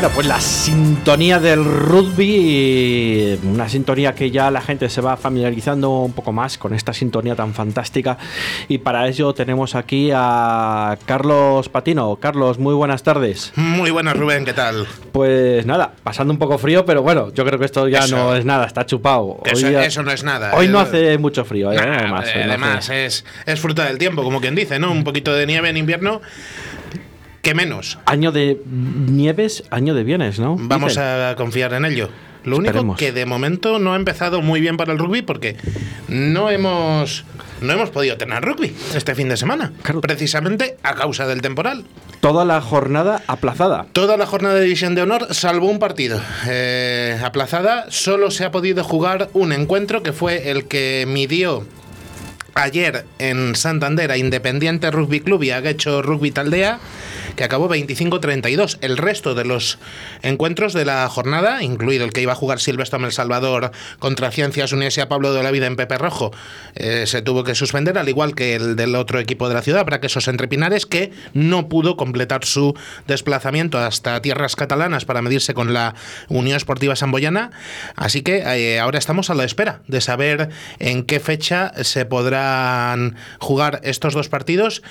Bueno, 0.00 0.14
pues 0.14 0.26
la 0.28 0.40
sintonía 0.40 1.38
del 1.40 1.62
rugby, 1.62 3.38
una 3.44 3.68
sintonía 3.68 4.14
que 4.14 4.30
ya 4.30 4.50
la 4.50 4.62
gente 4.62 4.88
se 4.88 5.02
va 5.02 5.18
familiarizando 5.18 5.90
un 5.90 6.14
poco 6.14 6.32
más 6.32 6.56
con 6.56 6.72
esta 6.72 6.94
sintonía 6.94 7.36
tan 7.36 7.52
fantástica. 7.52 8.16
Y 8.68 8.78
para 8.78 9.06
ello 9.08 9.34
tenemos 9.34 9.74
aquí 9.74 10.10
a 10.10 10.96
Carlos 11.04 11.68
Patino. 11.68 12.16
Carlos, 12.16 12.58
muy 12.58 12.72
buenas 12.72 13.02
tardes. 13.02 13.52
Muy 13.56 13.90
buenas, 13.90 14.16
Rubén, 14.16 14.46
¿qué 14.46 14.54
tal? 14.54 14.86
Pues 15.12 15.66
nada, 15.66 15.92
pasando 16.02 16.32
un 16.32 16.38
poco 16.38 16.56
frío, 16.56 16.86
pero 16.86 17.02
bueno, 17.02 17.30
yo 17.34 17.44
creo 17.44 17.58
que 17.58 17.66
esto 17.66 17.86
ya 17.86 17.98
Eso. 17.98 18.16
no 18.16 18.34
es 18.34 18.46
nada, 18.46 18.64
está 18.64 18.86
chupado. 18.86 19.40
Eso, 19.44 19.68
ya- 19.68 19.84
eso 19.84 20.02
no 20.02 20.12
es 20.12 20.24
nada. 20.24 20.54
hoy 20.54 20.68
no 20.68 20.78
Eh, 20.78 20.82
hace 20.82 21.18
mucho 21.18 21.44
frío, 21.44 21.70
eh, 21.72 21.76
Nah, 21.76 21.98
además. 21.98 22.26
hoy 22.34 22.42
no 22.44 22.48
además, 22.48 22.78
hace- 22.78 23.04
es, 23.04 23.26
es 23.44 23.60
fruta 23.60 23.84
del 23.84 23.98
tiempo, 23.98 24.22
como 24.22 24.40
quien 24.40 24.54
dice, 24.54 24.78
¿no? 24.78 24.92
Un 24.92 25.04
poquito 25.04 25.34
de 25.34 25.46
nieve 25.46 25.68
en 25.68 25.76
invierno. 25.76 26.22
¿Qué 27.42 27.54
menos? 27.54 27.98
Año 28.06 28.32
de 28.32 28.60
nieves, 28.66 29.64
año 29.70 29.94
de 29.94 30.04
bienes, 30.04 30.38
¿no? 30.38 30.56
Vamos 30.58 30.90
Dicen. 30.92 31.04
a 31.04 31.34
confiar 31.36 31.72
en 31.74 31.84
ello. 31.86 32.08
Lo 32.44 32.56
único 32.56 32.70
Esperemos. 32.70 32.96
que 32.98 33.12
de 33.12 33.26
momento 33.26 33.78
no 33.78 33.92
ha 33.92 33.96
empezado 33.96 34.40
muy 34.40 34.60
bien 34.62 34.76
para 34.78 34.92
el 34.92 34.98
rugby 34.98 35.20
porque 35.22 35.56
no 36.08 36.48
hemos 36.50 37.24
no 37.60 37.72
hemos 37.74 37.90
podido 37.90 38.16
tener 38.16 38.42
rugby 38.42 38.74
este 38.94 39.14
fin 39.14 39.28
de 39.28 39.36
semana, 39.36 39.72
Claro. 39.82 40.00
precisamente 40.00 40.78
a 40.82 40.94
causa 40.94 41.26
del 41.26 41.42
temporal. 41.42 41.84
Toda 42.20 42.46
la 42.46 42.62
jornada 42.62 43.22
aplazada. 43.26 43.86
Toda 43.92 44.16
la 44.16 44.24
jornada 44.24 44.54
de 44.54 44.62
división 44.62 44.94
de 44.94 45.02
honor 45.02 45.34
salvo 45.34 45.66
un 45.68 45.78
partido. 45.78 46.18
Eh, 46.48 47.18
aplazada, 47.22 47.84
solo 47.90 48.30
se 48.30 48.46
ha 48.46 48.50
podido 48.50 48.84
jugar 48.84 49.28
un 49.34 49.52
encuentro 49.52 50.02
que 50.02 50.14
fue 50.14 50.50
el 50.50 50.64
que 50.64 51.04
midió 51.06 51.66
ayer 52.54 53.04
en 53.18 53.54
Santander 53.54 54.10
a 54.10 54.16
Independiente 54.16 54.90
Rugby 54.90 55.20
Club 55.20 55.42
y 55.42 55.50
a 55.50 55.60
Guecho 55.60 56.00
Rugby 56.02 56.30
Taldea, 56.30 56.78
que 57.36 57.44
acabó 57.44 57.68
25-32. 57.68 58.78
El 58.80 58.96
resto 58.96 59.34
de 59.34 59.44
los 59.44 59.78
encuentros 60.22 60.72
de 60.72 60.84
la 60.84 61.08
jornada, 61.08 61.62
incluido 61.62 62.04
el 62.04 62.12
que 62.12 62.22
iba 62.22 62.32
a 62.32 62.36
jugar 62.36 62.60
Silvestre 62.60 63.02
El 63.04 63.12
Salvador 63.12 63.70
contra 63.98 64.30
Ciencias 64.30 64.72
Unidas 64.72 64.96
y 64.98 65.00
a 65.00 65.08
Pablo 65.08 65.32
de 65.32 65.42
la 65.42 65.50
Vida 65.50 65.66
en 65.66 65.76
Pepe 65.76 65.98
Rojo, 65.98 66.32
eh, 66.74 67.04
se 67.06 67.22
tuvo 67.22 67.44
que 67.44 67.54
suspender, 67.54 67.98
al 67.98 68.08
igual 68.08 68.34
que 68.34 68.54
el 68.54 68.76
del 68.76 68.94
otro 68.94 69.20
equipo 69.20 69.48
de 69.48 69.54
la 69.54 69.62
ciudad, 69.62 69.84
Braquesos 69.84 70.28
Entre 70.28 70.48
Pinares, 70.48 70.86
que 70.86 71.12
no 71.32 71.68
pudo 71.68 71.96
completar 71.96 72.44
su 72.44 72.74
desplazamiento 73.06 73.78
hasta 73.78 74.20
tierras 74.22 74.56
catalanas 74.56 75.04
para 75.04 75.22
medirse 75.22 75.54
con 75.54 75.72
la 75.72 75.94
Unión 76.28 76.56
Esportiva 76.56 76.96
Samboyana. 76.96 77.50
Así 77.96 78.22
que 78.22 78.38
eh, 78.38 78.80
ahora 78.80 78.98
estamos 78.98 79.30
a 79.30 79.34
la 79.34 79.44
espera 79.44 79.82
de 79.88 80.00
saber 80.00 80.50
en 80.78 81.04
qué 81.04 81.20
fecha 81.20 81.72
se 81.82 82.04
podrán 82.04 83.16
jugar 83.38 83.80
estos 83.84 84.14
dos 84.14 84.28
partidos. 84.28 84.82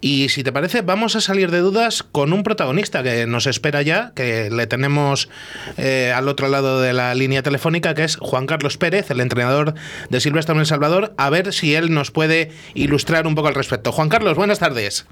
Y 0.00 0.28
si 0.28 0.42
te 0.42 0.52
parece, 0.52 0.82
vamos 0.82 1.16
a 1.16 1.20
salir 1.20 1.50
de 1.50 1.58
dudas 1.82 2.02
con 2.04 2.32
un 2.32 2.44
protagonista 2.44 3.02
que 3.02 3.26
nos 3.26 3.46
espera 3.46 3.82
ya, 3.82 4.12
que 4.14 4.50
le 4.50 4.66
tenemos 4.68 5.28
eh, 5.76 6.12
al 6.14 6.28
otro 6.28 6.48
lado 6.48 6.80
de 6.80 6.92
la 6.92 7.12
línea 7.14 7.42
telefónica, 7.42 7.94
que 7.94 8.04
es 8.04 8.16
Juan 8.18 8.46
Carlos 8.46 8.78
Pérez, 8.78 9.10
el 9.10 9.20
entrenador 9.20 9.74
de 10.08 10.20
Silvestre 10.20 10.54
en 10.54 10.60
El 10.60 10.66
Salvador, 10.66 11.12
a 11.16 11.28
ver 11.28 11.52
si 11.52 11.74
él 11.74 11.92
nos 11.92 12.12
puede 12.12 12.50
ilustrar 12.74 13.26
un 13.26 13.34
poco 13.34 13.48
al 13.48 13.54
respecto. 13.54 13.90
Juan 13.90 14.08
Carlos, 14.08 14.36
buenas 14.36 14.60
tardes. 14.60 15.08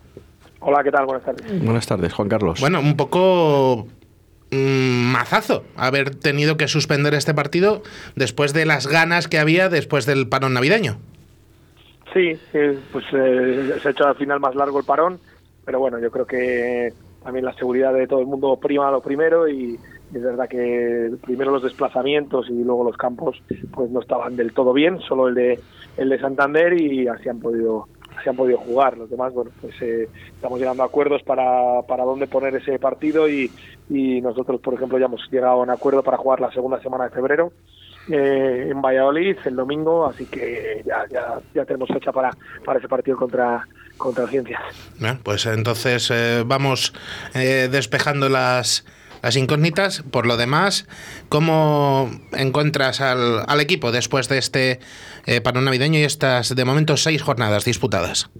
Hola, 0.60 0.84
¿qué 0.84 0.92
tal? 0.92 1.06
Buenas 1.06 1.24
tardes. 1.24 1.64
Buenas 1.64 1.86
tardes, 1.86 2.12
Juan 2.12 2.28
Carlos. 2.28 2.60
Bueno, 2.60 2.78
un 2.78 2.96
poco 2.96 3.88
mm, 4.52 5.10
mazazo 5.10 5.64
haber 5.76 6.14
tenido 6.14 6.56
que 6.56 6.68
suspender 6.68 7.14
este 7.14 7.34
partido 7.34 7.82
después 8.14 8.52
de 8.52 8.64
las 8.64 8.86
ganas 8.86 9.26
que 9.26 9.40
había 9.40 9.68
después 9.68 10.06
del 10.06 10.28
parón 10.28 10.54
navideño. 10.54 10.98
Sí, 12.12 12.34
sí, 12.52 12.58
pues 12.92 13.04
eh, 13.12 13.78
se 13.80 13.88
ha 13.88 13.90
hecho 13.90 14.06
al 14.06 14.16
final 14.16 14.38
más 14.40 14.54
largo 14.54 14.78
el 14.80 14.84
parón, 14.84 15.20
pero 15.70 15.78
bueno, 15.78 16.00
yo 16.00 16.10
creo 16.10 16.26
que 16.26 16.92
también 17.22 17.44
la 17.44 17.54
seguridad 17.54 17.94
de 17.94 18.08
todo 18.08 18.18
el 18.18 18.26
mundo 18.26 18.56
prima 18.56 18.90
lo 18.90 19.00
primero 19.00 19.48
y 19.48 19.78
es 20.12 20.20
verdad 20.20 20.48
que 20.48 21.12
primero 21.22 21.52
los 21.52 21.62
desplazamientos 21.62 22.50
y 22.50 22.64
luego 22.64 22.82
los 22.82 22.96
campos 22.96 23.40
pues 23.72 23.88
no 23.88 24.00
estaban 24.00 24.34
del 24.34 24.52
todo 24.52 24.72
bien, 24.72 24.98
solo 24.98 25.28
el 25.28 25.36
de 25.36 25.60
el 25.96 26.08
de 26.08 26.18
Santander 26.18 26.72
y 26.72 27.06
así 27.06 27.28
han 27.28 27.38
podido 27.38 27.86
así 28.18 28.28
han 28.28 28.34
podido 28.34 28.58
jugar. 28.58 28.98
Los 28.98 29.10
demás, 29.10 29.32
bueno, 29.32 29.52
pues 29.60 29.80
eh, 29.80 30.08
estamos 30.34 30.58
llegando 30.58 30.82
a 30.82 30.86
acuerdos 30.86 31.22
para, 31.22 31.82
para 31.82 32.02
dónde 32.02 32.26
poner 32.26 32.56
ese 32.56 32.80
partido 32.80 33.28
y, 33.28 33.48
y 33.88 34.20
nosotros, 34.20 34.60
por 34.60 34.74
ejemplo, 34.74 34.98
ya 34.98 35.06
hemos 35.06 35.20
llegado 35.30 35.52
a 35.52 35.62
un 35.62 35.70
acuerdo 35.70 36.02
para 36.02 36.16
jugar 36.16 36.40
la 36.40 36.50
segunda 36.50 36.82
semana 36.82 37.04
de 37.04 37.10
febrero 37.10 37.52
eh, 38.10 38.66
en 38.72 38.82
Valladolid 38.82 39.36
el 39.44 39.54
domingo, 39.54 40.06
así 40.06 40.26
que 40.26 40.82
ya, 40.84 41.06
ya, 41.08 41.38
ya 41.54 41.64
tenemos 41.64 41.88
fecha 41.90 42.10
para, 42.10 42.30
para 42.64 42.80
ese 42.80 42.88
partido 42.88 43.16
contra, 43.16 43.64
contra 44.00 44.26
Ciencias. 44.26 44.60
Bien, 44.98 45.18
pues 45.22 45.46
entonces 45.46 46.10
eh, 46.10 46.42
vamos 46.44 46.92
eh, 47.34 47.68
despejando 47.70 48.28
las, 48.28 48.84
las 49.22 49.36
incógnitas. 49.36 50.02
Por 50.10 50.26
lo 50.26 50.36
demás, 50.36 50.88
¿cómo 51.28 52.10
encuentras 52.32 53.00
al, 53.00 53.44
al 53.46 53.60
equipo 53.60 53.92
después 53.92 54.28
de 54.28 54.38
este 54.38 54.80
eh, 55.26 55.40
navideño 55.40 56.00
y 56.00 56.02
estas, 56.02 56.54
de 56.56 56.64
momento, 56.64 56.96
seis 56.96 57.22
jornadas 57.22 57.64
disputadas? 57.64 58.30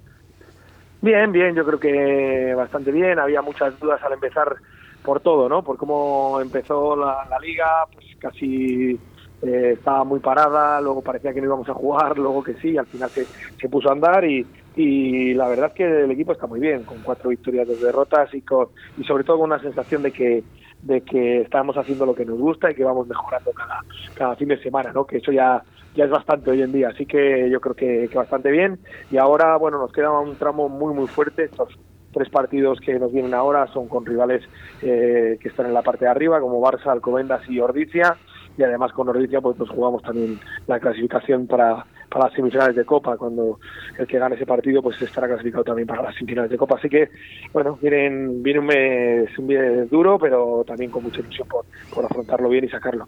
Bien, 1.03 1.31
bien, 1.31 1.55
yo 1.55 1.65
creo 1.65 1.79
que 1.79 2.55
bastante 2.55 2.91
bien. 2.91 3.19
Había 3.19 3.41
muchas 3.41 3.79
dudas 3.79 4.03
al 4.03 4.15
empezar 4.15 4.57
por 5.03 5.21
todo, 5.21 5.49
¿no? 5.49 5.63
Por 5.63 5.77
cómo 5.77 6.41
empezó 6.43 6.95
la, 6.97 7.27
la 7.31 7.39
liga, 7.39 7.87
pues 7.93 8.05
casi 8.19 8.99
eh, 9.43 9.73
estaba 9.75 10.05
muy 10.05 10.21
parada, 10.21 10.81
luego 10.81 11.03
parecía 11.03 11.33
que 11.33 11.41
no 11.41 11.47
íbamos 11.47 11.69
a 11.69 11.75
jugar, 11.75 12.17
luego 12.19 12.43
que 12.43 12.55
sí, 12.55 12.77
al 12.77 12.87
final 12.87 13.11
se, 13.11 13.25
se 13.25 13.69
puso 13.69 13.89
a 13.89 13.93
andar 13.93 14.25
y, 14.25 14.47
y 14.77 15.35
la 15.35 15.49
verdad 15.49 15.69
es 15.69 15.75
que 15.75 16.05
el 16.05 16.11
equipo 16.11 16.33
está 16.33 16.47
muy 16.47 16.61
bien, 16.61 16.85
con 16.85 16.99
cuatro 17.03 17.31
victorias, 17.31 17.69
dos 17.69 17.81
derrotas 17.81 18.33
y, 18.35 18.43
con, 18.43 18.69
y 18.99 19.05
sobre 19.05 19.25
todo 19.25 19.39
con 19.39 19.51
una 19.51 19.61
sensación 19.61 20.03
de 20.03 20.13
que 20.13 20.45
de 20.83 21.03
que 21.03 21.43
estamos 21.43 21.77
haciendo 21.77 22.07
lo 22.07 22.15
que 22.15 22.25
nos 22.25 22.39
gusta 22.39 22.71
y 22.71 22.75
que 22.75 22.85
vamos 22.85 23.07
mejorando 23.07 23.53
cada, 23.53 23.81
cada 24.15 24.35
fin 24.37 24.49
de 24.49 24.63
semana, 24.63 24.93
¿no? 24.95 25.05
Que 25.07 25.19
eso 25.19 25.31
ya 25.31 25.63
ya 25.95 26.05
es 26.05 26.11
bastante 26.11 26.51
hoy 26.51 26.63
en 26.63 26.73
día, 26.73 26.89
así 26.89 27.07
que 27.07 27.51
yo 27.51 27.61
creo 27.61 27.75
que, 27.75 28.09
que 28.09 28.17
bastante 28.17 28.51
bien. 28.51 28.79
Y 29.11 29.17
ahora, 29.17 29.57
bueno, 29.57 29.79
nos 29.79 29.93
queda 29.93 30.11
un 30.11 30.37
tramo 30.37 30.69
muy, 30.69 30.95
muy 30.95 31.09
fuerte. 31.09 31.45
Estos 31.45 31.77
tres 32.13 32.29
partidos 32.29 32.81
que 32.81 32.99
nos 32.99 33.13
vienen 33.13 33.35
ahora 33.35 33.67
son 33.69 33.89
con 33.89 34.07
rivales 34.07 34.43
eh, 34.83 35.39
que 35.41 35.49
están 35.49 35.67
en 35.67 35.75
la 35.75 35.83
parte 35.83 36.05
de 36.05 36.11
arriba, 36.11 36.41
como 36.41 36.61
Barça, 36.61 36.87
Alcobendas 36.87 37.43
y 37.49 37.61
Ordicia. 37.61 38.17
Y 38.59 38.63
además 38.63 38.93
con 38.93 39.09
Ordicia 39.09 39.41
pues 39.41 39.59
nos 39.59 39.69
jugamos 39.71 40.03
también 40.03 40.39
la 40.67 40.79
clasificación 40.79 41.47
para, 41.47 41.85
para 42.09 42.27
las 42.27 42.35
semifinales 42.35 42.77
de 42.77 42.85
Copa, 42.85 43.17
cuando 43.17 43.59
el 43.99 44.07
que 44.07 44.19
gane 44.19 44.37
ese 44.37 44.47
partido 44.47 44.83
pues 44.83 45.01
estará 45.01 45.29
clasificado 45.29 45.65
también 45.65 45.87
para 45.87 46.03
las 46.03 46.15
semifinales 46.15 46.51
de 46.51 46.59
Copa. 46.59 46.77
Así 46.77 46.89
que, 46.89 47.09
bueno, 47.53 47.79
vienen, 47.81 48.43
viene 48.43 48.61
un 48.61 48.67
mes, 48.67 49.39
un 49.39 49.47
mes 49.47 49.91
duro, 49.91 50.19
pero 50.19 50.65
también 50.67 50.91
con 50.91 51.03
mucha 51.03 51.21
ilusión 51.21 51.49
por, 51.49 51.65
por 51.95 52.05
afrontarlo 52.05 52.49
bien 52.49 52.65
y 52.65 52.69
sacarlo. 52.69 53.07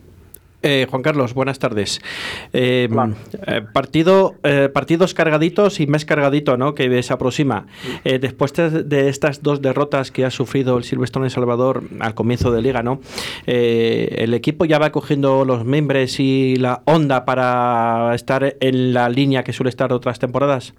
Eh, 0.62 0.87
Juan 0.88 1.03
Carlos, 1.03 1.35
buenas 1.35 1.59
tardes. 1.59 2.00
Eh, 2.53 2.88
eh, 3.47 3.62
partido, 3.73 4.35
partidos 4.73 5.12
cargaditos 5.12 5.81
y 5.81 5.87
mes 5.87 6.05
cargadito, 6.05 6.56
¿no? 6.56 6.75
Que 6.75 7.03
se 7.03 7.12
aproxima. 7.12 7.67
después 8.05 8.53
de, 8.53 9.09
estas 9.09 9.43
dos 9.43 9.61
derrotas 9.61 10.11
que 10.12 10.25
ha 10.25 10.31
sufrido 10.31 10.79
el 10.79 10.85
Silverstone 10.85 11.26
en 11.26 11.31
Salvador 11.31 11.82
al 12.00 12.14
comienzo 12.14 12.53
de 12.53 12.62
liga, 12.62 12.82
¿no? 12.82 13.00
el 13.47 14.35
equipo 14.35 14.64
ya 14.64 14.79
va 14.79 14.91
cogiendo 14.91 15.44
los 15.44 15.64
membres 15.64 16.20
y 16.20 16.56
la 16.56 16.82
onda 16.85 17.25
para 17.25 18.15
estar 18.15 18.56
en 18.61 18.93
la 18.93 19.08
línea 19.08 19.43
que 19.43 19.53
suele 19.53 19.70
estar 19.70 19.93
otras 19.93 20.19
temporadas. 20.19 20.75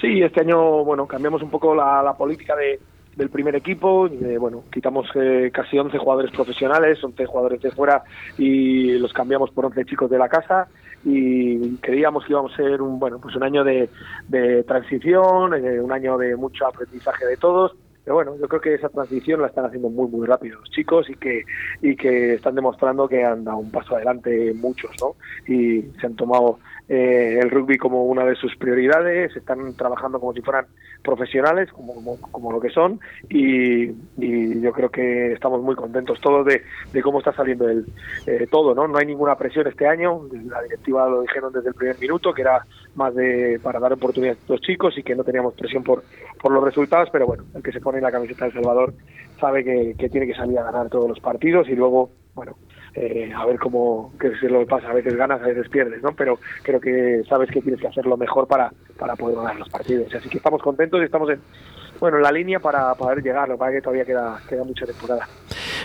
Sí, 0.00 0.22
este 0.22 0.40
año, 0.40 0.84
bueno, 0.84 1.06
cambiamos 1.06 1.42
un 1.42 1.50
poco 1.50 1.74
la 1.74 2.14
política 2.16 2.56
de, 2.56 2.80
del 3.20 3.28
primer 3.28 3.54
equipo. 3.54 4.06
Eh, 4.06 4.38
bueno, 4.38 4.64
quitamos 4.72 5.06
eh, 5.14 5.50
casi 5.52 5.78
11 5.78 5.98
jugadores 5.98 6.30
profesionales, 6.30 7.04
11 7.04 7.26
jugadores 7.26 7.60
de 7.60 7.70
fuera 7.70 8.02
y 8.38 8.98
los 8.98 9.12
cambiamos 9.12 9.50
por 9.50 9.66
11 9.66 9.84
chicos 9.84 10.10
de 10.10 10.16
la 10.16 10.28
casa 10.28 10.68
y 11.04 11.76
creíamos 11.76 12.24
que 12.24 12.32
íbamos 12.32 12.52
a 12.54 12.56
ser 12.56 12.80
un 12.80 12.98
bueno 12.98 13.18
pues 13.20 13.36
un 13.36 13.42
año 13.42 13.62
de, 13.62 13.90
de 14.28 14.62
transición, 14.64 15.54
eh, 15.54 15.80
un 15.80 15.92
año 15.92 16.16
de 16.16 16.34
mucho 16.34 16.66
aprendizaje 16.66 17.26
de 17.26 17.36
todos. 17.36 17.76
Pero 18.04 18.14
bueno, 18.14 18.36
yo 18.40 18.48
creo 18.48 18.60
que 18.60 18.74
esa 18.74 18.88
transición 18.88 19.40
la 19.40 19.48
están 19.48 19.66
haciendo 19.66 19.90
muy 19.90 20.08
muy 20.08 20.26
rápido 20.26 20.58
los 20.60 20.70
chicos 20.70 21.08
y 21.10 21.14
que 21.14 21.44
y 21.82 21.96
que 21.96 22.34
están 22.34 22.54
demostrando 22.54 23.08
que 23.08 23.24
han 23.24 23.44
dado 23.44 23.58
un 23.58 23.70
paso 23.70 23.96
adelante 23.96 24.52
muchos, 24.54 24.90
¿no? 25.00 25.14
Y 25.52 25.82
se 26.00 26.06
han 26.06 26.16
tomado 26.16 26.58
eh, 26.92 27.38
el 27.40 27.50
rugby 27.50 27.78
como 27.78 28.04
una 28.06 28.24
de 28.24 28.34
sus 28.34 28.56
prioridades, 28.56 29.36
están 29.36 29.74
trabajando 29.74 30.18
como 30.18 30.32
si 30.32 30.42
fueran 30.42 30.66
profesionales, 31.04 31.70
como, 31.70 32.20
como, 32.20 32.50
lo 32.50 32.60
que 32.60 32.70
son, 32.70 32.98
y, 33.28 33.92
yo 34.60 34.72
creo 34.72 34.90
que 34.90 35.32
estamos 35.32 35.62
muy 35.62 35.76
contentos 35.76 36.20
todos 36.20 36.44
de, 36.44 36.62
cómo 37.00 37.20
está 37.20 37.32
saliendo 37.32 37.68
el, 37.68 37.86
eh, 38.26 38.48
todo, 38.50 38.74
¿no? 38.74 38.88
No 38.88 38.98
hay 38.98 39.06
ninguna 39.06 39.36
presión 39.36 39.68
este 39.68 39.86
año, 39.86 40.22
la 40.46 40.62
directiva 40.62 41.08
lo 41.08 41.22
dijeron 41.22 41.52
desde 41.52 41.68
el 41.68 41.74
primer 41.74 41.96
minuto, 42.00 42.34
que 42.34 42.42
era 42.42 42.66
más 42.94 43.14
de 43.14 43.60
para 43.62 43.78
dar 43.78 43.92
oportunidad 43.92 44.36
a 44.36 44.52
los 44.52 44.60
chicos 44.60 44.96
y 44.98 45.02
que 45.02 45.14
no 45.14 45.24
teníamos 45.24 45.54
presión 45.54 45.82
por, 45.82 46.02
por 46.40 46.52
los 46.52 46.64
resultados, 46.64 47.08
pero 47.12 47.26
bueno, 47.26 47.44
el 47.54 47.62
que 47.62 47.72
se 47.72 47.80
pone 47.80 47.98
en 47.98 48.04
la 48.04 48.12
camiseta 48.12 48.46
de 48.46 48.52
Salvador 48.52 48.94
sabe 49.38 49.64
que, 49.64 49.94
que 49.98 50.08
tiene 50.08 50.26
que 50.26 50.34
salir 50.34 50.58
a 50.58 50.64
ganar 50.64 50.88
todos 50.88 51.08
los 51.08 51.20
partidos 51.20 51.68
y 51.68 51.74
luego, 51.74 52.10
bueno, 52.34 52.56
eh, 52.94 53.32
a 53.34 53.46
ver 53.46 53.58
cómo 53.58 54.12
qué 54.20 54.28
es 54.28 54.42
lo 54.42 54.60
que 54.60 54.66
pasa. 54.66 54.90
A 54.90 54.94
veces 54.94 55.16
ganas, 55.16 55.40
a 55.40 55.46
veces 55.46 55.68
pierdes, 55.68 56.02
¿no? 56.02 56.12
Pero 56.12 56.38
creo 56.62 56.80
que 56.80 57.22
sabes 57.28 57.50
que 57.50 57.62
tienes 57.62 57.80
que 57.80 57.86
hacer 57.86 58.06
lo 58.06 58.16
mejor 58.16 58.48
para, 58.48 58.72
para 58.98 59.16
poder 59.16 59.36
ganar 59.36 59.56
los 59.56 59.68
partidos. 59.68 60.12
Así 60.14 60.28
que 60.28 60.38
estamos 60.38 60.60
contentos 60.62 61.00
y 61.00 61.04
estamos 61.04 61.30
en, 61.30 61.40
bueno, 62.00 62.16
en 62.16 62.22
la 62.22 62.32
línea 62.32 62.58
para 62.58 62.94
poder 62.94 63.22
llegar. 63.22 63.48
Lo 63.48 63.54
que 63.54 63.58
pasa 63.58 63.70
es 63.70 63.76
que 63.76 63.82
todavía 63.82 64.04
queda, 64.04 64.40
queda 64.48 64.64
mucha 64.64 64.86
temporada. 64.86 65.28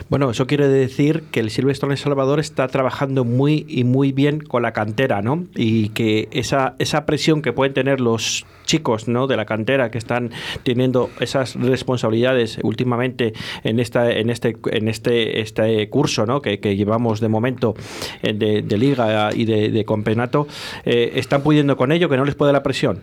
Bueno, 0.08 0.30
eso 0.30 0.46
quiere 0.46 0.68
decir 0.68 1.24
que 1.32 1.40
el 1.40 1.50
Silverstone 1.50 1.94
El 1.94 1.98
Salvador 1.98 2.40
está 2.40 2.68
trabajando 2.68 3.24
muy 3.24 3.66
y 3.68 3.84
muy 3.84 4.12
bien 4.12 4.40
con 4.40 4.62
la 4.62 4.72
cantera, 4.72 5.24
¿no? 5.24 5.46
Y 5.56 5.90
que 5.90 6.28
esa, 6.32 6.76
esa 6.78 7.08
presión 7.08 7.42
que 7.42 7.54
pueden 7.54 7.74
tener 7.74 8.00
los 8.00 8.46
chicos, 8.66 9.08
¿no? 9.08 9.26
De 9.26 9.36
la 9.36 9.46
cantera 9.46 9.90
que 9.90 9.98
están 9.98 10.30
teniendo 10.62 11.10
esas 11.20 11.56
responsabilidades 11.56 12.60
últimamente 12.62 13.34
en 13.64 13.80
esta, 13.80 14.12
en 14.12 14.30
este, 14.30 14.56
en 14.72 14.90
este, 14.90 15.42
este 15.42 15.90
curso, 15.90 16.28
¿no? 16.28 16.40
Que, 16.40 16.58
llevamos 16.76 17.20
de 17.20 17.30
momento 17.30 17.74
eh, 18.22 18.34
de, 18.34 18.78
liga 18.78 19.32
y 19.34 19.46
de, 19.46 19.86
campeonato, 19.86 20.48
eh, 20.84 21.14
están 21.16 21.42
pudiendo 21.42 21.78
con 21.78 21.92
ello, 21.92 22.10
que 22.10 22.18
no 22.18 22.26
les 22.26 22.36
puede 22.36 22.54
la 22.54 22.62
presión. 22.62 23.02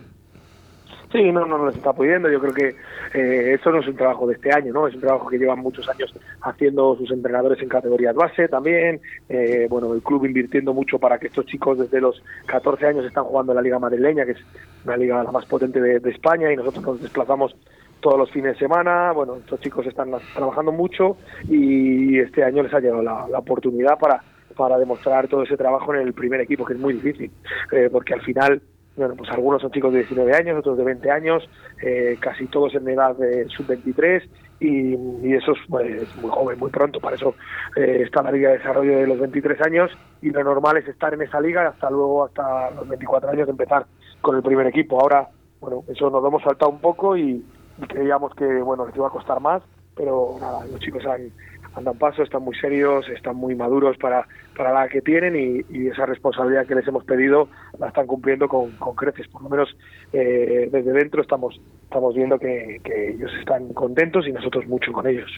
Sí, 1.13 1.31
no, 1.31 1.45
no 1.45 1.59
nos 1.59 1.75
está 1.75 1.93
pudiendo. 1.93 2.27
Yo 2.27 2.41
creo 2.41 2.53
que 2.55 2.75
eh, 3.13 3.53
eso 3.53 3.71
no 3.71 3.81
es 3.81 3.87
un 3.87 3.95
trabajo 3.95 4.25
de 4.25 4.33
este 4.33 4.51
año, 4.51 4.73
¿no? 4.73 4.87
Es 4.87 4.95
un 4.95 5.01
trabajo 5.01 5.29
que 5.29 5.37
llevan 5.37 5.59
muchos 5.59 5.87
años 5.87 6.11
haciendo 6.41 6.95
sus 6.95 7.11
entrenadores 7.11 7.61
en 7.61 7.69
categorías 7.69 8.15
base 8.15 8.47
también. 8.47 8.99
Eh, 9.29 9.67
bueno, 9.69 9.93
el 9.93 10.01
club 10.01 10.25
invirtiendo 10.25 10.73
mucho 10.73 10.97
para 10.97 11.19
que 11.19 11.27
estos 11.27 11.45
chicos 11.45 11.77
desde 11.77 12.01
los 12.01 12.23
14 12.47 12.87
años 12.87 13.05
están 13.05 13.25
jugando 13.25 13.51
en 13.51 13.57
la 13.57 13.61
Liga 13.61 13.77
Madrileña, 13.77 14.25
que 14.25 14.31
es 14.31 14.39
una 14.85 14.97
liga 14.97 15.23
la 15.23 15.31
más 15.31 15.45
potente 15.45 15.79
de, 15.79 16.09
España, 16.09 16.51
y 16.51 16.55
nosotros 16.55 16.83
nos 16.83 17.01
desplazamos 17.01 17.55
todos 17.99 18.17
los 18.17 18.31
fines 18.31 18.53
de 18.53 18.59
semana. 18.59 19.11
Bueno, 19.11 19.35
estos 19.35 19.59
chicos 19.59 19.85
están 19.85 20.09
trabajando 20.33 20.71
mucho 20.71 21.17
y 21.47 22.17
este 22.17 22.43
año 22.43 22.63
les 22.63 22.73
ha 22.73 22.79
llegado 22.79 23.03
la, 23.03 23.37
oportunidad 23.37 23.99
para 23.99 24.23
para 24.55 24.77
demostrar 24.77 25.27
todo 25.27 25.41
ese 25.41 25.57
trabajo 25.57 25.95
en 25.95 26.01
el 26.01 26.13
primer 26.13 26.39
equipo, 26.39 26.63
que 26.63 26.73
es 26.73 26.79
muy 26.79 26.93
difícil, 26.93 27.31
eh, 27.71 27.89
porque 27.91 28.13
al 28.13 28.21
final 28.21 28.61
bueno, 28.95 29.15
pues 29.15 29.29
algunos 29.31 29.61
son 29.61 29.71
chicos 29.71 29.91
de 29.91 29.99
19 29.99 30.35
años, 30.35 30.59
otros 30.59 30.77
de 30.77 30.83
20 30.83 31.09
años, 31.09 31.49
eh, 31.81 32.17
casi 32.19 32.45
todos 32.47 32.75
en 32.75 32.87
edad 32.87 33.15
de 33.15 33.47
sub-23 33.49 34.21
y, 34.59 34.95
y, 35.27 35.33
eso 35.33 35.53
es 35.53 35.57
pues, 35.67 36.15
muy 36.17 36.29
joven, 36.29 36.59
muy 36.59 36.69
pronto. 36.69 36.99
Para 36.99 37.15
eso 37.15 37.35
eh, 37.75 38.03
está 38.05 38.21
la 38.21 38.31
Liga 38.31 38.51
de 38.51 38.59
Desarrollo 38.59 38.97
de 38.99 39.07
los 39.07 39.19
23 39.19 39.61
años 39.61 39.91
y 40.21 40.29
lo 40.29 40.43
normal 40.43 40.77
es 40.77 40.87
estar 40.87 41.13
en 41.13 41.23
esa 41.23 41.41
liga 41.41 41.67
hasta 41.67 41.89
luego, 41.89 42.25
hasta 42.25 42.71
los 42.71 42.87
24 42.87 43.31
años, 43.31 43.49
empezar 43.49 43.85
con 44.21 44.35
el 44.35 44.43
primer 44.43 44.67
equipo. 44.67 44.99
Ahora, 45.01 45.27
bueno, 45.59 45.83
eso 45.87 46.09
nos 46.09 46.21
lo 46.21 46.27
hemos 46.27 46.43
saltado 46.43 46.71
un 46.71 46.79
poco 46.79 47.17
y, 47.17 47.43
y 47.81 47.87
creíamos 47.87 48.33
que, 48.35 48.45
bueno, 48.45 48.85
les 48.85 48.95
iba 48.95 49.07
a 49.07 49.11
costar 49.11 49.39
más, 49.39 49.63
pero 49.95 50.37
nada, 50.39 50.65
los 50.65 50.79
chicos 50.79 51.03
han 51.05 51.31
andan 51.75 51.97
paso, 51.97 52.23
están 52.23 52.43
muy 52.43 52.55
serios, 52.55 53.07
están 53.09 53.35
muy 53.35 53.55
maduros 53.55 53.97
para, 53.97 54.27
para 54.55 54.73
la 54.73 54.87
que 54.87 55.01
tienen 55.01 55.35
y, 55.69 55.87
esa 55.87 56.05
responsabilidad 56.05 56.65
que 56.65 56.75
les 56.75 56.87
hemos 56.87 57.03
pedido 57.03 57.49
la 57.79 57.87
están 57.87 58.07
cumpliendo 58.07 58.47
con, 58.47 58.71
creces. 58.95 59.27
Por 59.27 59.43
lo 59.43 59.49
menos 59.49 59.75
eh, 60.11 60.69
desde 60.71 60.91
dentro 60.91 61.21
estamos, 61.21 61.59
estamos 61.83 62.15
viendo 62.15 62.39
que, 62.39 62.81
ellos 62.85 63.31
están 63.39 63.73
contentos 63.73 64.27
y 64.27 64.31
nosotros 64.31 64.65
mucho 64.67 64.91
con 64.91 65.07
ellos. 65.07 65.29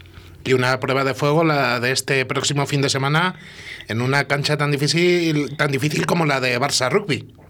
Y 0.44 0.52
una 0.52 0.78
prueba 0.78 1.04
de 1.04 1.14
fuego, 1.14 1.44
la 1.44 1.80
de 1.80 1.92
este 1.92 2.24
próximo 2.24 2.66
fin 2.66 2.80
de 2.80 2.88
semana, 2.88 3.34
en 3.88 4.00
una 4.00 4.24
cancha 4.24 4.56
tan 4.56 4.70
difícil, 4.70 5.56
tan 5.56 5.70
difícil 5.70 6.06
como 6.06 6.24
la 6.24 6.40
de 6.40 6.58
Barça 6.58 6.90
Rugby. 6.90 7.45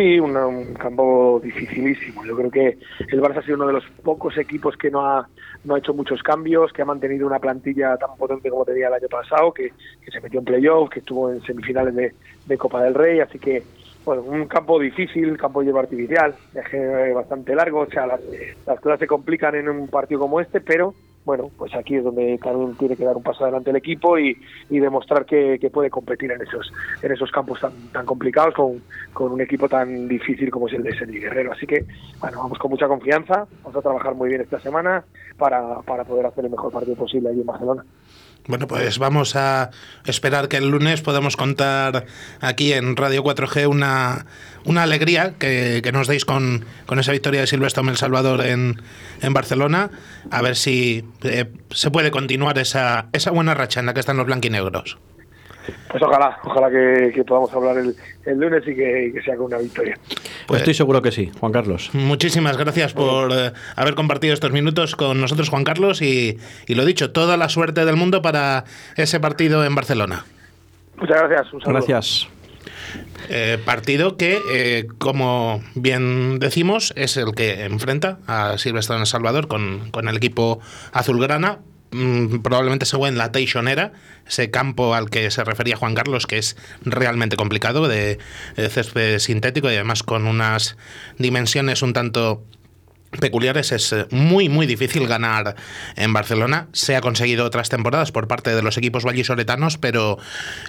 Sí, 0.00 0.18
un, 0.18 0.72
campo 0.78 1.38
dificilísimo. 1.44 2.24
Yo 2.24 2.34
creo 2.34 2.50
que 2.50 2.78
el 3.06 3.20
Barça 3.20 3.40
ha 3.40 3.42
sido 3.42 3.56
uno 3.56 3.66
de 3.66 3.74
los 3.74 3.84
pocos 4.02 4.38
equipos 4.38 4.74
que 4.78 4.90
no 4.90 5.04
ha, 5.04 5.28
no 5.64 5.74
ha 5.74 5.78
hecho 5.78 5.92
muchos 5.92 6.22
cambios, 6.22 6.72
que 6.72 6.80
ha 6.80 6.86
mantenido 6.86 7.26
una 7.26 7.38
plantilla 7.38 7.98
tan 7.98 8.16
potente 8.16 8.48
como 8.48 8.64
tenía 8.64 8.88
el 8.88 8.94
año 8.94 9.08
pasado, 9.10 9.52
que, 9.52 9.74
se 10.10 10.20
metió 10.22 10.38
en 10.38 10.46
playoffs, 10.46 10.90
que 10.90 11.00
estuvo 11.00 11.30
en 11.30 11.42
semifinales 11.42 12.14
de, 12.46 12.56
Copa 12.56 12.82
del 12.82 12.94
Rey, 12.94 13.20
así 13.20 13.38
que 13.38 13.62
bueno, 14.06 14.22
un 14.22 14.46
campo 14.46 14.80
difícil, 14.80 15.36
campo 15.36 15.60
de 15.60 15.66
hierba 15.66 15.80
artificial, 15.80 16.34
bastante 17.14 17.54
largo, 17.54 17.80
o 17.80 17.90
sea, 17.90 18.06
las, 18.06 18.20
las 18.66 18.80
cosas 18.80 19.00
se 19.00 19.06
complican 19.06 19.54
en 19.54 19.68
un 19.68 19.86
partido 19.88 20.20
como 20.20 20.40
este, 20.40 20.62
pero 20.62 20.94
bueno, 21.24 21.50
pues 21.56 21.74
aquí 21.74 21.96
es 21.96 22.04
donde 22.04 22.38
también 22.38 22.74
tiene 22.76 22.96
que 22.96 23.04
dar 23.04 23.16
un 23.16 23.22
paso 23.22 23.44
adelante 23.44 23.70
el 23.70 23.76
equipo 23.76 24.18
y, 24.18 24.36
demostrar 24.68 25.26
que, 25.26 25.58
puede 25.72 25.90
competir 25.90 26.32
en 26.32 26.40
esos 26.40 26.72
en 27.02 27.12
esos 27.12 27.30
campos 27.30 27.60
tan, 27.60 27.72
tan 27.92 28.04
complicados 28.06 28.54
con, 28.54 28.82
con 29.12 29.30
un 29.32 29.40
equipo 29.40 29.68
tan 29.68 30.08
difícil 30.08 30.50
como 30.50 30.66
es 30.66 30.74
el 30.74 30.82
de 30.82 30.96
Sergi 30.98 31.20
Guerrero. 31.20 31.52
Así 31.52 31.66
que, 31.66 31.84
bueno, 32.18 32.38
vamos 32.38 32.58
con 32.58 32.70
mucha 32.70 32.88
confianza, 32.88 33.46
vamos 33.62 33.76
a 33.76 33.82
trabajar 33.82 34.14
muy 34.14 34.30
bien 34.30 34.40
esta 34.40 34.58
semana 34.58 35.04
para, 35.36 35.80
para 35.82 36.04
poder 36.04 36.26
hacer 36.26 36.44
el 36.44 36.50
mejor 36.50 36.72
partido 36.72 36.96
posible 36.96 37.28
allí 37.28 37.40
en 37.40 37.46
Barcelona. 37.46 37.84
Bueno, 38.46 38.66
pues 38.66 38.98
vamos 38.98 39.36
a 39.36 39.70
esperar 40.06 40.48
que 40.48 40.56
el 40.56 40.68
lunes 40.68 41.02
podamos 41.02 41.36
contar 41.36 42.06
aquí 42.40 42.72
en 42.72 42.96
Radio 42.96 43.22
4G 43.22 43.68
una, 43.68 44.26
una 44.64 44.82
alegría 44.82 45.34
que, 45.38 45.88
nos 45.92 46.08
deis 46.08 46.24
con, 46.24 46.64
con, 46.86 46.98
esa 46.98 47.12
victoria 47.12 47.40
de 47.40 47.46
Silvestre 47.46 47.82
El 47.86 47.96
Salvador 47.96 48.44
en, 48.44 48.80
en, 49.20 49.32
Barcelona. 49.32 49.90
A 50.30 50.42
ver 50.42 50.56
si 50.56 51.04
eh, 51.22 51.52
se 51.70 51.90
puede 51.90 52.10
continuar 52.10 52.58
esa, 52.58 53.08
esa 53.12 53.30
buena 53.30 53.54
racha 53.54 53.80
en 53.80 53.86
la 53.86 53.94
que 53.94 54.00
están 54.00 54.16
los 54.16 54.26
blanquinegros. 54.26 54.98
Pues 55.90 56.02
ojalá, 56.02 56.38
ojalá 56.44 56.70
que, 56.70 57.24
podamos 57.26 57.52
hablar 57.52 57.76
el, 57.78 58.38
lunes 58.38 58.62
y 58.66 58.74
que, 58.74 59.20
sea 59.24 59.36
con 59.36 59.46
una 59.46 59.58
victoria. 59.58 59.98
Pues 60.46 60.60
estoy 60.60 60.74
seguro 60.74 61.02
que 61.02 61.10
sí, 61.10 61.30
Juan 61.38 61.52
Carlos. 61.52 61.90
Muchísimas 61.92 62.56
gracias 62.56 62.92
por 62.92 63.32
eh, 63.32 63.52
haber 63.76 63.94
compartido 63.94 64.34
estos 64.34 64.52
minutos 64.52 64.96
con 64.96 65.20
nosotros, 65.20 65.48
Juan 65.48 65.64
Carlos, 65.64 66.02
y, 66.02 66.38
lo 66.68 66.84
dicho, 66.84 67.12
toda 67.12 67.36
la 67.36 67.48
suerte 67.48 67.84
del 67.84 67.96
mundo 67.96 68.22
para 68.22 68.64
ese 68.96 69.20
partido 69.20 69.64
en 69.64 69.74
Barcelona. 69.74 70.24
Muchas 70.96 71.22
gracias. 71.22 71.52
Un 71.52 71.60
gracias. 71.60 72.28
Eh, 73.28 73.58
partido 73.64 74.16
que, 74.16 74.38
eh, 74.52 74.88
como 74.98 75.62
bien 75.74 76.38
decimos, 76.40 76.92
es 76.96 77.16
el 77.16 77.34
que 77.34 77.64
enfrenta 77.64 78.18
a 78.26 78.58
Silvestre 78.58 78.96
en 78.96 79.02
El 79.02 79.06
Salvador 79.06 79.46
con, 79.46 79.90
con 79.90 80.08
el 80.08 80.16
equipo 80.16 80.60
azulgrana 80.92 81.60
probablemente 82.42 82.86
se 82.86 82.96
en 82.96 83.18
la 83.18 83.32
Teixonera, 83.32 83.92
ese 84.26 84.50
campo 84.50 84.94
al 84.94 85.10
que 85.10 85.30
se 85.30 85.42
refería 85.44 85.76
Juan 85.76 85.94
Carlos, 85.94 86.26
que 86.26 86.38
es 86.38 86.56
realmente 86.82 87.36
complicado, 87.36 87.88
de, 87.88 88.18
césped 88.56 89.18
sintético 89.18 89.70
y 89.70 89.74
además 89.74 90.02
con 90.02 90.26
unas 90.26 90.76
dimensiones 91.18 91.82
un 91.82 91.92
tanto 91.92 92.44
peculiares 93.18 93.72
es 93.72 93.92
eh, 93.92 94.06
muy 94.10 94.48
muy 94.48 94.66
difícil 94.66 95.08
ganar 95.08 95.56
en 95.96 96.12
Barcelona. 96.12 96.68
Se 96.72 96.94
ha 96.94 97.00
conseguido 97.00 97.44
otras 97.44 97.68
temporadas 97.68 98.12
por 98.12 98.28
parte 98.28 98.54
de 98.54 98.62
los 98.62 98.76
equipos 98.76 99.04
vallisoletanos, 99.04 99.78
pero 99.78 100.18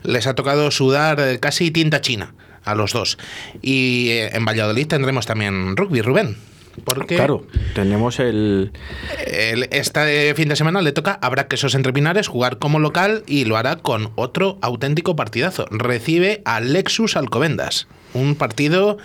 les 0.04 0.26
ha 0.26 0.34
tocado 0.34 0.72
sudar 0.72 1.20
eh, 1.20 1.40
casi 1.40 1.70
tinta 1.70 2.02
china 2.02 2.34
a 2.64 2.74
los 2.74 2.94
dos. 2.94 3.18
Y 3.62 4.10
eh, 4.10 4.36
en 4.36 4.46
Valladolid 4.46 4.88
tendremos 4.88 5.26
también 5.26 5.78
rugby, 5.78 6.02
Rubén. 6.02 6.51
Porque 6.86 7.16
Claro, 7.16 7.46
tenemos 7.76 8.20
el. 8.20 8.72
el- 9.28 9.68
este 9.72 10.34
fin 10.36 10.50
de 10.50 10.56
semana 10.56 10.82
le 10.82 10.92
toca 10.92 11.14
a 11.22 11.30
Braquesos 11.30 11.76
Entre 11.76 11.92
Pinares 11.94 12.28
jugar 12.28 12.58
como 12.60 12.80
local 12.80 13.24
y 13.28 13.46
lo 13.46 13.58
hará 13.58 13.76
con 13.78 14.12
otro 14.16 14.58
auténtico 14.62 15.16
partidazo. 15.16 15.66
Recibe 15.70 16.42
a 16.46 16.60
Lexus 16.62 17.18
Alcobendas. 17.18 17.88
Un 18.14 18.36
partido 18.36 18.98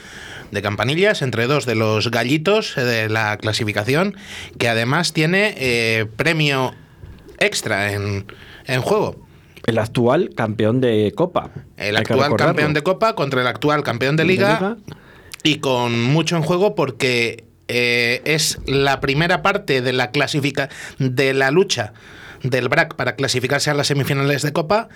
de 0.50 0.62
campanillas 0.62 1.22
entre 1.22 1.46
dos 1.46 1.66
de 1.66 1.74
los 1.74 2.10
gallitos 2.10 2.74
de 2.76 3.08
la 3.08 3.36
clasificación 3.36 4.16
que 4.58 4.68
además 4.68 5.12
tiene 5.12 5.54
eh, 5.58 6.06
premio 6.16 6.72
extra 7.38 7.92
en, 7.92 8.26
en 8.66 8.80
juego. 8.80 9.26
El 9.66 9.78
actual 9.78 10.30
campeón 10.36 10.80
de 10.80 11.12
Copa. 11.16 11.50
El 11.76 11.96
actual 11.96 12.36
campeón 12.36 12.72
de 12.74 12.82
Copa 12.82 13.14
contra 13.16 13.40
el 13.40 13.48
actual 13.48 13.82
campeón 13.82 14.16
de 14.16 14.24
Liga. 14.24 14.76
y 15.42 15.56
con 15.58 16.00
mucho 16.02 16.36
en 16.36 16.42
juego 16.42 16.74
porque 16.76 17.44
eh, 17.68 18.22
es 18.24 18.58
la 18.66 19.00
primera 19.00 19.42
parte 19.42 19.82
de 19.82 19.92
la 19.92 20.10
clasifica 20.10 20.68
de 20.98 21.34
la 21.34 21.50
lucha 21.50 21.92
del 22.42 22.68
BRAC 22.68 22.94
para 22.94 23.16
clasificarse 23.16 23.70
a 23.70 23.74
las 23.74 23.88
semifinales 23.88 24.42
de 24.42 24.52
Copa 24.52 24.88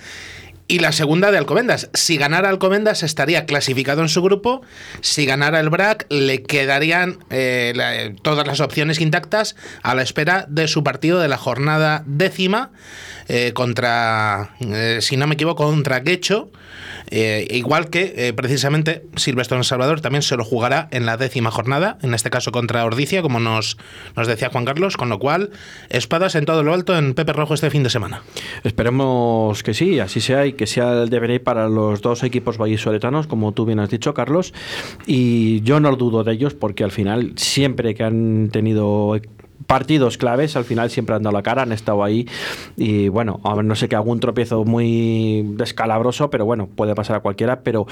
y 0.71 0.79
la 0.79 0.93
segunda 0.93 1.31
de 1.33 1.39
Alcobendas. 1.39 1.91
Si 1.95 2.17
ganara 2.17 2.49
Alcobendas 2.49 3.03
estaría 3.03 3.45
clasificado 3.45 4.03
en 4.03 4.09
su 4.09 4.23
grupo. 4.23 4.63
Si 5.01 5.27
ganara 5.27 5.59
el 5.59 5.69
BRAC 5.69 6.07
le 6.11 6.43
quedarían 6.45 7.19
eh, 7.31 7.73
la- 7.75 8.13
todas 8.23 8.47
las 8.47 8.61
opciones 8.61 9.01
intactas 9.01 9.57
a 9.83 9.95
la 9.97 10.03
espera 10.03 10.47
de 10.49 10.69
su 10.69 10.85
partido 10.85 11.19
de 11.19 11.27
la 11.29 11.39
jornada 11.39 12.05
décima 12.07 12.71
eh, 13.29 13.53
contra, 13.53 14.55
eh, 14.61 14.99
si 15.01 15.17
no 15.17 15.27
me 15.27 15.35
equivoco, 15.35 15.65
contra 15.65 16.03
Quecho. 16.05 16.51
Eh, 17.13 17.49
igual 17.51 17.91
que 17.91 18.15
eh, 18.17 18.33
precisamente 18.33 19.03
Silvestre 19.17 19.57
en 19.57 19.65
Salvador 19.65 20.01
también 20.01 20.23
se 20.23 20.37
lo 20.37 20.45
jugará 20.45 20.87
en 20.93 21.07
la 21.07 21.17
décima 21.17 21.51
jornada, 21.51 21.99
en 22.03 22.15
este 22.15 22.31
caso 22.31 22.53
contra 22.53 22.85
Ordicia, 22.85 23.23
como 23.23 23.41
nos, 23.41 23.77
nos 24.15 24.29
decía 24.29 24.51
Juan 24.51 24.65
Carlos, 24.65 24.97
con 24.97 25.09
lo 25.09 25.19
cual 25.19 25.51
espadas 25.89 26.37
en 26.37 26.45
todo 26.45 26.63
lo 26.63 26.73
alto 26.73 26.97
en 26.97 27.15
Pepe 27.15 27.33
Rojo 27.33 27.55
este 27.55 27.71
fin 27.71 27.83
de 27.83 27.91
semana. 27.91 28.23
Esperemos 28.63 29.63
que 29.65 29.75
sí, 29.75 29.99
así 29.99 30.21
sea 30.21 30.47
que 30.61 30.67
sea 30.67 31.05
el 31.05 31.09
devenir 31.09 31.43
para 31.43 31.71
los 31.71 32.03
dos 32.03 32.23
equipos 32.23 32.59
vallisoletanos, 32.59 33.27
como 33.27 33.53
tú 33.53 33.65
bien 33.65 33.81
has 33.81 33.89
dicho, 33.89 34.13
Carlos. 34.13 34.53
Y 35.07 35.63
yo 35.63 35.81
no 35.81 35.97
dudo 35.97 36.23
de 36.23 36.35
ellos 36.35 36.53
porque 36.53 36.85
al 36.85 36.91
final, 36.91 37.33
siempre 37.37 37.95
que 37.95 38.05
han 38.05 38.51
tenido 38.53 39.19
partidos 39.71 40.19
claves, 40.19 40.57
al 40.57 40.65
final 40.65 40.91
siempre 40.91 41.15
han 41.15 41.23
dado 41.23 41.37
la 41.37 41.45
cara, 41.45 41.63
han 41.63 41.71
estado 41.71 42.03
ahí. 42.03 42.27
Y 42.77 43.07
bueno, 43.07 43.41
a 43.45 43.63
no 43.63 43.77
sé 43.77 43.89
que 43.89 43.95
algún 43.95 44.19
tropiezo 44.19 44.65
muy 44.65 45.45
descalabroso, 45.55 46.29
pero 46.29 46.45
bueno, 46.45 46.67
puede 46.67 46.97
pasar 46.97 47.15
a 47.15 47.21
cualquiera. 47.21 47.61
Pero 47.61 47.87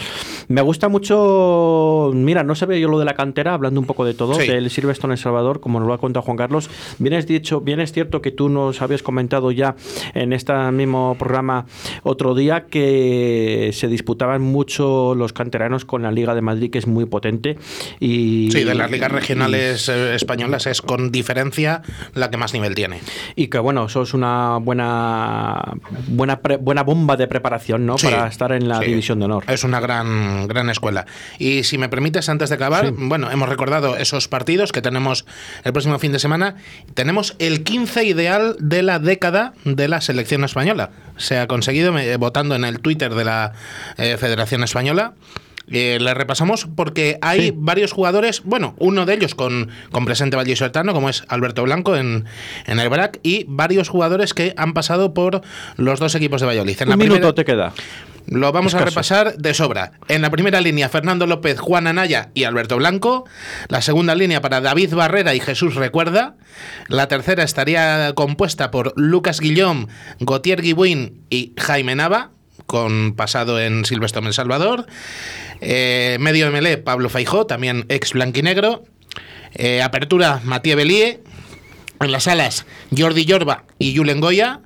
me 0.49 0.61
gusta 0.61 0.89
mucho, 0.89 2.11
mira, 2.15 2.43
no 2.43 2.57
sabía 2.57 2.79
yo 2.79 2.89
lo 2.89 2.99
de 2.99 3.05
la 3.05 3.15
cantera, 3.15 3.55
hablando 3.55 3.79
un 3.79 3.87
poco 3.87 4.05
de 4.05 4.15
todo, 4.15 4.35
Sí. 4.35 4.49
del 4.49 4.71
Silvestre 4.71 5.07
en 5.07 5.13
El 5.13 5.19
Salvador, 5.19 5.61
como 5.61 5.79
nos 5.79 5.87
lo 5.87 5.95
ha 5.95 5.99
contado 5.99 6.23
Juan 6.25 6.37
Carlos. 6.37 6.69
Bien 6.99 7.15
es 7.15 7.29
dicho, 7.29 7.61
bien 7.61 7.79
es 7.79 7.93
cierto 7.93 8.21
que 8.23 8.33
tú 8.33 8.49
nos 8.49 8.83
habías 8.83 9.05
comentado 9.05 9.53
ya 9.53 9.77
en 10.15 10.33
este 10.33 10.53
mismo 10.73 11.15
programa 11.17 11.67
otro 12.03 12.35
día 12.35 12.67
que 12.67 13.71
se 13.73 13.87
disputaban 13.87 14.43
mucho 14.43 15.15
los 15.15 15.33
canteranos 15.33 15.85
con 15.85 16.03
la 16.03 16.11
Liga 16.11 16.35
de 16.35 16.43
Madrid, 16.43 16.73
que 16.73 16.79
es 16.79 16.89
muy 16.89 17.05
potente. 17.07 17.57
Y, 18.01 18.51
Sí, 18.51 18.65
de 18.65 18.75
las 18.75 18.91
ligas 18.91 19.13
regionales 19.13 19.89
eh, 19.89 20.17
españolas 20.17 20.67
es 20.67 20.83
con 20.83 21.13
diferencia 21.13 21.68
la 22.15 22.31
que 22.31 22.37
más 22.37 22.53
nivel 22.53 22.75
tiene. 22.75 23.01
Y 23.37 23.49
que 23.49 23.59
bueno, 23.59 23.87
eso 23.87 24.03
es 24.03 24.15
una 24.15 24.59
buena 24.59 25.75
buena 26.09 26.41
pre- 26.41 26.57
buena 26.57 26.83
bomba 26.83 27.17
de 27.17 27.27
preparación, 27.27 27.87
¿no? 27.87 27.99
Sí, 27.99 28.07
Para 28.09 28.27
estar 28.29 28.53
en 28.53 28.69
la 28.69 28.79
sí. 28.81 28.87
división 28.87 29.19
de 29.19 29.27
honor. 29.27 29.45
Es 29.49 29.65
una 29.65 29.81
gran, 29.81 30.47
gran 30.49 30.71
escuela. 30.71 31.07
Y 31.39 31.65
si 31.65 31.79
me 31.79 31.89
permites, 31.89 32.29
antes 32.29 32.49
de 32.49 32.55
acabar, 32.57 32.93
bueno, 32.93 33.31
hemos 33.31 33.49
recordado 33.49 33.97
esos 33.97 34.29
partidos 34.29 34.73
que 34.73 34.83
tenemos 34.83 35.25
el 35.65 35.73
próximo 35.73 35.99
fin 35.99 36.13
de 36.13 36.19
semana. 36.19 36.57
Tenemos 36.95 37.35
el 37.39 37.63
15 37.65 38.05
ideal 38.05 38.57
de 38.59 38.83
la 38.83 38.99
década 38.99 39.53
de 39.65 39.89
la 39.89 40.01
selección 40.01 40.45
española. 40.45 40.91
Se 41.17 41.39
ha 41.39 41.47
conseguido 41.47 41.97
eh, 41.99 42.17
votando 42.17 42.55
en 42.55 42.65
el 42.65 42.81
Twitter 42.81 43.15
de 43.15 43.25
la 43.25 43.53
eh, 43.97 44.17
Federación 44.19 44.63
Española. 44.65 45.15
Eh, 45.71 45.99
le 46.01 46.15
repasamos 46.15 46.67
porque 46.75 47.19
hay 47.21 47.41
Sí. 47.49 47.53
varios 47.55 47.93
jugadores, 47.93 48.43
bueno, 48.45 48.75
uno 48.79 49.05
de 49.07 49.15
ellos 49.15 49.35
con, 49.35 49.69
con 49.91 50.05
presente 50.05 50.37
vallisoletano, 50.37 50.93
como 50.95 51.09
es 51.11 51.25
Alberto 51.29 51.63
Blanco 51.63 51.97
en, 51.97 52.25
en 52.67 52.81
el 52.81 52.89
BRAC, 52.89 53.21
y 53.23 53.45
varios 53.49 53.89
jugadores 53.89 54.33
que 54.35 54.55
han 54.57 54.73
pasado 54.75 55.13
por 55.15 55.43
los 55.77 56.01
dos 56.01 56.15
equipos 56.15 56.41
de 56.41 56.47
Valladolid. 56.47 56.77
En 56.81 56.89
Un 56.89 56.91
la 56.91 56.97
minuto 56.97 57.15
primera- 57.17 57.35
te 57.35 57.45
queda. 57.45 57.73
lo 58.27 58.53
vamos 58.53 58.75
a 58.75 58.85
repasar 58.85 59.37
de 59.37 59.55
sobra. 59.55 59.93
En 60.09 60.23
la 60.23 60.31
primera 60.31 60.61
línea, 60.61 60.89
Fernando 60.89 61.27
López, 61.27 61.59
Juan 61.61 61.87
Anaya 61.87 62.31
y 62.35 62.45
Alberto 62.45 62.77
Blanco. 62.77 63.25
La 63.69 63.81
segunda 63.83 64.15
línea 64.15 64.41
para 64.43 64.61
David 64.61 64.95
Barrera 64.95 65.35
y 65.35 65.41
Jesús 65.41 65.75
Recuerda. 65.77 66.35
La 66.89 67.09
tercera 67.09 67.43
estaría 67.43 68.13
compuesta 68.15 68.71
por 68.71 68.93
Lucas 68.97 69.41
Guillón, 69.41 69.89
Gautier 70.21 70.61
Guibuín 70.63 71.23
y 71.31 71.53
Jaime 71.59 71.95
Nava, 71.95 72.31
con 72.67 73.15
pasado 73.15 73.59
en 73.61 73.87
Silvestre 73.87 74.23
en 74.23 74.33
Salvador. 74.35 74.85
Eh, 75.61 76.17
medio 76.21 76.51
MLE, 76.51 76.79
Pablo 76.79 77.09
Feijó, 77.09 77.47
también 77.47 77.85
ex 77.89 78.13
blanquinegro. 78.13 78.85
Eh, 79.55 79.83
apertura, 79.83 80.41
Matías 80.45 80.77
Belie. 80.77 81.21
En 82.01 82.13
las 82.13 82.29
alas, 82.29 82.65
Jordi 82.97 83.25
Yorba 83.25 83.65
y 83.79 83.97
Julen 83.97 84.21
Goya. 84.21 84.61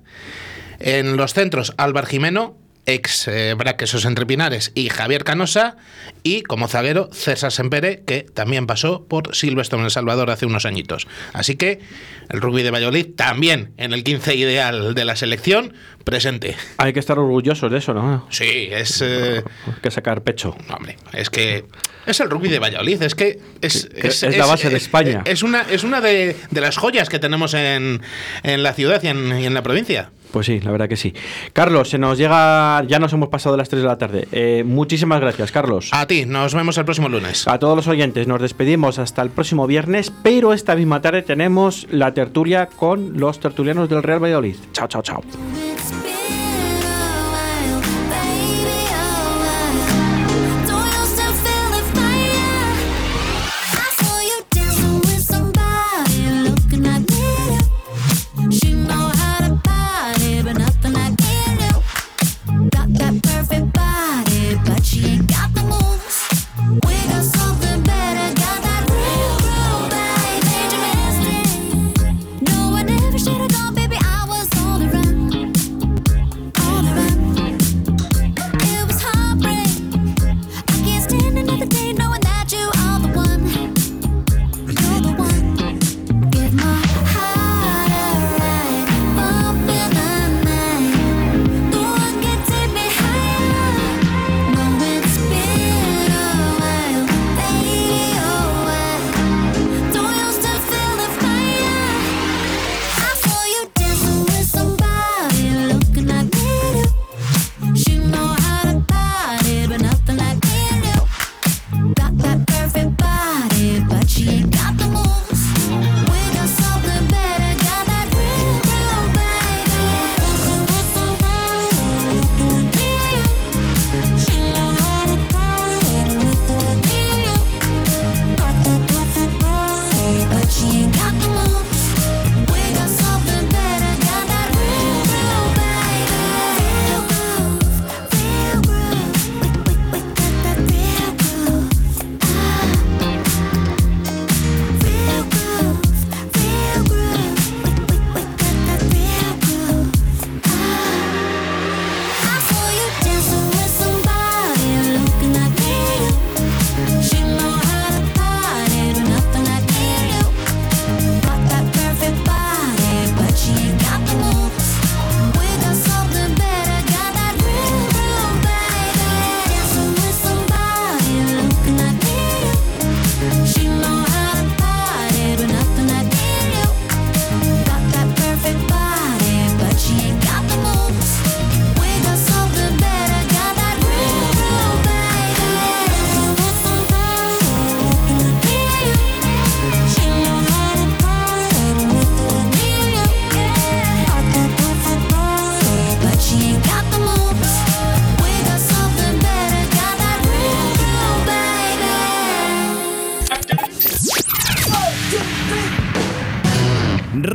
En 0.78 1.16
los 1.16 1.32
centros, 1.32 1.72
Álvar 1.76 2.06
Jimeno, 2.06 2.56
ex 2.86 3.28
eh, 3.28 3.54
Braquesos 3.56 4.04
Entre 4.04 4.26
Pinares, 4.26 4.72
y 4.74 4.88
Javier 4.88 5.24
Canosa. 5.24 5.76
Y 6.24 6.42
como 6.42 6.68
zaguero, 6.68 7.08
César 7.12 7.52
Sempere, 7.52 8.02
que 8.06 8.22
también 8.22 8.66
pasó 8.66 9.04
por 9.06 9.34
Silvestre 9.34 9.78
en 9.78 9.84
El 9.84 9.90
Salvador 9.90 10.30
hace 10.30 10.46
unos 10.46 10.66
añitos. 10.66 11.06
Así 11.32 11.56
que 11.56 11.80
el 12.28 12.40
rugby 12.40 12.62
de 12.62 12.70
Valladolid 12.70 13.14
también 13.16 13.72
en 13.76 13.92
el 13.92 14.04
15 14.04 14.34
ideal 14.36 14.94
de 14.94 15.04
la 15.04 15.16
selección, 15.16 15.74
presente. 16.04 16.56
Hay 16.76 16.92
que 16.92 17.00
estar 17.00 17.18
orgullosos 17.18 17.70
de 17.70 17.78
eso, 17.78 17.94
¿no? 17.94 18.26
Sí, 18.30 18.68
es. 18.70 19.00
eh, 19.02 19.42
Hay 19.66 19.72
que 19.82 19.90
sacar 19.90 20.22
pecho. 20.22 20.56
no, 20.68 20.74
hombre, 20.76 20.96
es 21.12 21.30
que 21.30 21.64
es 22.06 22.18
el 22.20 22.30
rugby 22.30 22.48
de 22.48 22.58
Valladolid, 22.58 23.02
es 23.02 23.14
que 23.14 23.38
es, 23.60 23.86
Que 23.88 24.08
es 24.08 24.22
la 24.36 24.46
base 24.46 24.70
de 24.70 24.76
España. 24.76 25.22
Es 25.24 25.42
una, 25.42 25.62
es 25.62 25.84
una 25.84 26.00
de, 26.00 26.36
de 26.50 26.60
las 26.60 26.76
joyas 26.76 27.08
que 27.08 27.18
tenemos 27.20 27.54
en, 27.54 28.00
en 28.42 28.62
la 28.62 28.72
ciudad 28.74 29.00
y 29.02 29.08
en, 29.08 29.38
y 29.40 29.46
en 29.46 29.54
la 29.54 29.62
provincia. 29.62 30.10
Pues 30.32 30.46
sí, 30.46 30.60
la 30.60 30.70
verdad 30.70 30.88
que 30.88 30.96
sí. 30.96 31.14
Carlos, 31.52 31.90
se 31.90 31.98
nos 31.98 32.18
llega, 32.18 32.82
ya 32.84 32.98
nos 32.98 33.12
hemos 33.12 33.28
pasado 33.28 33.56
las 33.56 33.68
3 33.68 33.82
de 33.82 33.88
la 33.88 33.98
tarde. 33.98 34.28
Eh, 34.32 34.64
muchísimas 34.66 35.20
gracias, 35.20 35.52
Carlos. 35.52 35.90
A 35.92 36.06
ti, 36.06 36.24
nos 36.26 36.54
vemos 36.54 36.78
el 36.78 36.84
próximo 36.84 37.08
lunes. 37.08 37.46
A 37.46 37.58
todos 37.58 37.76
los 37.76 37.86
oyentes, 37.86 38.26
nos 38.26 38.40
despedimos 38.40 38.98
hasta 38.98 39.22
el 39.22 39.30
próximo 39.30 39.66
viernes, 39.66 40.12
pero 40.22 40.52
esta 40.52 40.74
misma 40.74 41.00
tarde 41.00 41.22
tenemos 41.22 41.86
la 41.90 42.14
tertulia 42.14 42.66
con 42.66 43.18
los 43.18 43.40
tertulianos 43.40 43.88
del 43.88 44.02
Real 44.02 44.22
Valladolid. 44.22 44.56
Chao, 44.72 44.88
chao, 44.88 45.02
chao. 45.02 45.22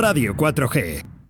Radio 0.07 0.33
4G. 0.33 1.16